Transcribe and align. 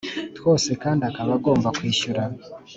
twose 0.37 0.69
kandi 0.83 1.01
akaba 1.09 1.31
agomba 1.37 1.69
kwishyura 1.77 2.23